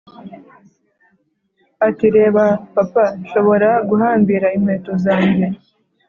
[1.87, 5.45] ati: "reba, papa, nshobora guhambira inkweto zanjye!